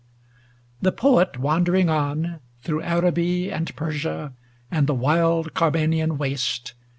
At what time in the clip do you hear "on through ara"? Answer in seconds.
1.87-3.11